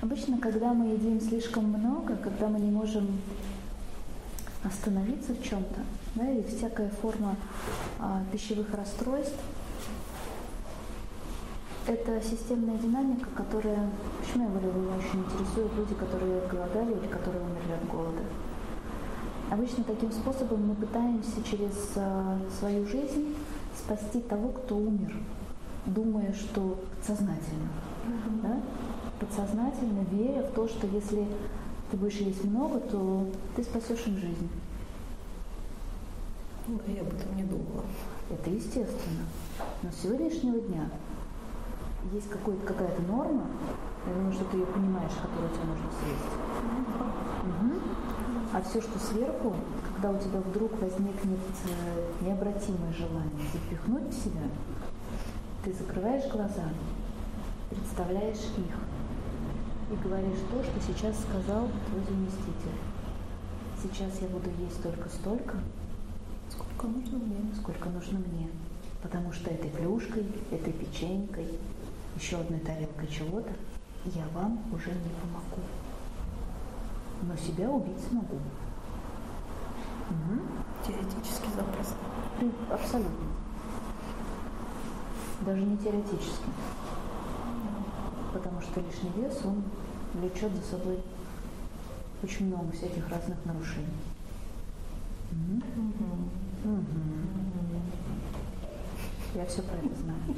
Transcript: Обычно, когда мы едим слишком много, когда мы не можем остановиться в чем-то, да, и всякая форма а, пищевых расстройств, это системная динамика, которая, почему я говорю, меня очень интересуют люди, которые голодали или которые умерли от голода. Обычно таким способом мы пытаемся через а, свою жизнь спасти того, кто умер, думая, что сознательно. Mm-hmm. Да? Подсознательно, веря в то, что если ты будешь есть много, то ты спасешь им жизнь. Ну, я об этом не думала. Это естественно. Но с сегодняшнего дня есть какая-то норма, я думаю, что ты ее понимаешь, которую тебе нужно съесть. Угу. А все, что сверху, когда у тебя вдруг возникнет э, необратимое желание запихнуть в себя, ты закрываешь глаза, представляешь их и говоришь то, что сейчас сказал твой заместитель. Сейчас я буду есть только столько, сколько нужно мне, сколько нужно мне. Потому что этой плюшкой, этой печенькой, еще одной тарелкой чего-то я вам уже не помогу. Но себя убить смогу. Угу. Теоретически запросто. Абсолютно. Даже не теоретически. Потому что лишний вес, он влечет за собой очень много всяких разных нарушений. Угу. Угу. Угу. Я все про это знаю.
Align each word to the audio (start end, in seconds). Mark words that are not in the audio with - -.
Обычно, 0.00 0.38
когда 0.38 0.72
мы 0.72 0.92
едим 0.92 1.20
слишком 1.20 1.64
много, 1.64 2.14
когда 2.16 2.46
мы 2.46 2.60
не 2.60 2.70
можем 2.70 3.18
остановиться 4.62 5.32
в 5.32 5.42
чем-то, 5.42 5.80
да, 6.14 6.30
и 6.30 6.44
всякая 6.44 6.88
форма 7.02 7.34
а, 7.98 8.22
пищевых 8.30 8.72
расстройств, 8.74 9.38
это 11.88 12.20
системная 12.22 12.78
динамика, 12.78 13.28
которая, 13.34 13.90
почему 14.20 14.44
я 14.44 14.50
говорю, 14.50 14.72
меня 14.72 14.96
очень 14.98 15.20
интересуют 15.20 15.74
люди, 15.74 15.94
которые 15.94 16.46
голодали 16.46 16.92
или 16.92 17.06
которые 17.08 17.42
умерли 17.42 17.72
от 17.72 17.88
голода. 17.88 18.22
Обычно 19.50 19.82
таким 19.82 20.12
способом 20.12 20.68
мы 20.68 20.74
пытаемся 20.76 21.42
через 21.42 21.92
а, 21.96 22.38
свою 22.56 22.86
жизнь 22.86 23.34
спасти 23.76 24.20
того, 24.20 24.50
кто 24.50 24.76
умер, 24.76 25.12
думая, 25.88 26.32
что 26.32 26.78
сознательно. 27.06 27.68
Mm-hmm. 28.06 28.42
Да? 28.42 28.60
Подсознательно, 29.20 30.04
веря 30.10 30.42
в 30.42 30.52
то, 30.52 30.68
что 30.68 30.86
если 30.86 31.26
ты 31.90 31.96
будешь 31.96 32.14
есть 32.14 32.44
много, 32.44 32.80
то 32.80 33.26
ты 33.56 33.62
спасешь 33.62 34.06
им 34.06 34.16
жизнь. 34.18 34.48
Ну, 36.68 36.78
я 36.86 37.00
об 37.00 37.08
этом 37.08 37.36
не 37.36 37.44
думала. 37.44 37.84
Это 38.30 38.50
естественно. 38.50 39.24
Но 39.82 39.90
с 39.90 40.02
сегодняшнего 40.02 40.60
дня 40.60 40.88
есть 42.12 42.28
какая-то 42.30 43.02
норма, 43.02 43.46
я 44.06 44.14
думаю, 44.14 44.32
что 44.32 44.44
ты 44.44 44.58
ее 44.58 44.66
понимаешь, 44.66 45.12
которую 45.20 45.50
тебе 45.50 45.64
нужно 45.64 45.90
съесть. 46.00 46.34
Угу. 47.44 47.78
А 48.52 48.62
все, 48.62 48.80
что 48.80 48.98
сверху, 48.98 49.54
когда 49.92 50.10
у 50.16 50.18
тебя 50.18 50.40
вдруг 50.40 50.72
возникнет 50.80 51.38
э, 51.64 52.24
необратимое 52.24 52.92
желание 52.92 53.44
запихнуть 53.52 54.14
в 54.14 54.24
себя, 54.24 54.44
ты 55.64 55.72
закрываешь 55.72 56.30
глаза, 56.30 56.68
представляешь 57.70 58.38
их 58.56 58.76
и 59.90 60.02
говоришь 60.02 60.38
то, 60.50 60.62
что 60.62 60.80
сейчас 60.86 61.20
сказал 61.20 61.68
твой 61.88 62.04
заместитель. 62.04 62.78
Сейчас 63.82 64.20
я 64.20 64.28
буду 64.28 64.50
есть 64.60 64.82
только 64.82 65.08
столько, 65.08 65.56
сколько 66.50 66.86
нужно 66.86 67.18
мне, 67.18 67.54
сколько 67.54 67.88
нужно 67.88 68.18
мне. 68.18 68.48
Потому 69.02 69.32
что 69.32 69.50
этой 69.50 69.70
плюшкой, 69.70 70.26
этой 70.50 70.72
печенькой, 70.72 71.48
еще 72.16 72.38
одной 72.38 72.60
тарелкой 72.60 73.08
чего-то 73.08 73.50
я 74.04 74.24
вам 74.34 74.60
уже 74.72 74.90
не 74.90 75.10
помогу. 75.20 75.62
Но 77.22 77.36
себя 77.36 77.70
убить 77.70 78.00
смогу. 78.08 78.36
Угу. 80.10 80.40
Теоретически 80.86 81.48
запросто. 81.54 81.96
Абсолютно. 82.70 83.47
Даже 85.40 85.62
не 85.62 85.76
теоретически. 85.76 86.50
Потому 88.32 88.60
что 88.60 88.80
лишний 88.80 89.10
вес, 89.22 89.40
он 89.44 89.62
влечет 90.14 90.52
за 90.54 90.62
собой 90.62 90.98
очень 92.22 92.46
много 92.46 92.72
всяких 92.72 93.08
разных 93.08 93.38
нарушений. 93.44 93.86
Угу. 95.32 95.62
Угу. 96.64 96.74
Угу. 96.74 97.80
Я 99.34 99.46
все 99.46 99.62
про 99.62 99.76
это 99.76 99.94
знаю. 100.02 100.36